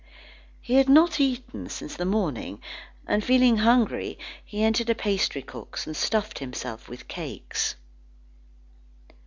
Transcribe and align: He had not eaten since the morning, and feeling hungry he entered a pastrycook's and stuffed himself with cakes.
He 0.59 0.73
had 0.77 0.89
not 0.89 1.19
eaten 1.19 1.69
since 1.69 1.95
the 1.95 2.05
morning, 2.07 2.59
and 3.05 3.23
feeling 3.23 3.57
hungry 3.57 4.17
he 4.43 4.63
entered 4.63 4.89
a 4.89 4.95
pastrycook's 4.95 5.85
and 5.85 5.95
stuffed 5.95 6.39
himself 6.39 6.89
with 6.89 7.07
cakes. 7.07 7.75